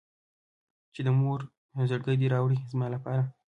[0.93, 1.39] چې د مور
[1.89, 3.23] زړګی دې راوړي زما لپاره.